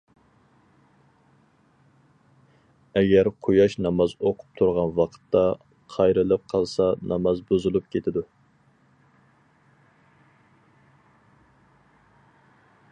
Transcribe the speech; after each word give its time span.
ئەگەر 3.01 3.29
قۇياش 3.47 3.75
ناماز 3.87 4.15
ئوقۇپ 4.15 4.57
تۇرغان 4.61 4.95
ۋاقىتتا 5.01 5.43
قايرىلىپ 5.97 6.49
قالسا، 6.55 6.89
ناماز 7.13 7.43
بۇزۇلۇپ 7.53 7.93
كېتىدۇ. 7.97 8.25